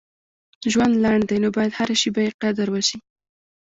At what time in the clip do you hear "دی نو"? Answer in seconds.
1.29-1.49